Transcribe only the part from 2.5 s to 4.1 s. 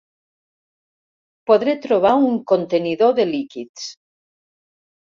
contenidor de líquids.